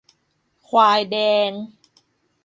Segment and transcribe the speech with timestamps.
[0.67, 1.17] ควายแด
[1.49, 1.51] ง